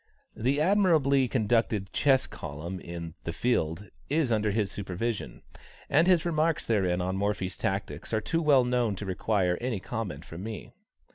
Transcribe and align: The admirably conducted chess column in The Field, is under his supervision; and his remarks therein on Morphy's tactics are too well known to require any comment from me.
The 0.35 0.59
admirably 0.59 1.27
conducted 1.27 1.93
chess 1.93 2.25
column 2.25 2.79
in 2.79 3.13
The 3.23 3.31
Field, 3.31 3.89
is 4.09 4.31
under 4.31 4.49
his 4.49 4.71
supervision; 4.71 5.43
and 5.91 6.07
his 6.07 6.25
remarks 6.25 6.65
therein 6.65 7.01
on 7.01 7.15
Morphy's 7.15 7.55
tactics 7.55 8.11
are 8.11 8.19
too 8.19 8.41
well 8.41 8.63
known 8.65 8.95
to 8.95 9.05
require 9.05 9.59
any 9.61 9.79
comment 9.79 10.25
from 10.25 10.41
me. 10.41 10.71